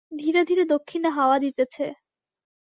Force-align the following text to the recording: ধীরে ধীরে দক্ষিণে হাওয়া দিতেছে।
ধীরে 0.11 0.41
ধীরে 0.43 0.63
দক্ষিণে 0.65 1.09
হাওয়া 1.09 1.37
দিতেছে। 1.39 1.85